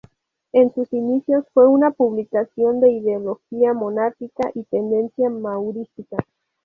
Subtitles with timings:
[0.51, 6.17] En sus inicios fue una publicación de ideología monárquica y tendencia maurista.